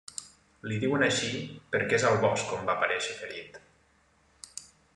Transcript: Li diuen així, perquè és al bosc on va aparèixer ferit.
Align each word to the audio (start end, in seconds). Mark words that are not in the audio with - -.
Li 0.69 0.77
diuen 0.83 1.05
així, 1.07 1.41
perquè 1.75 1.99
és 1.99 2.07
al 2.11 2.17
bosc 2.25 2.55
on 2.57 2.65
va 2.71 2.77
aparèixer 2.77 3.17
ferit. 3.21 3.61